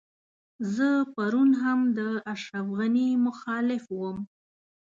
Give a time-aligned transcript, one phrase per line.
[0.75, 1.99] زه پرون هم د
[2.33, 4.17] اشرف غني مخالف وم.